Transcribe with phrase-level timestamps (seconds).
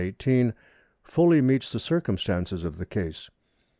[0.01, 0.55] 118,
[1.03, 3.29] fully meets the circumstances of the case.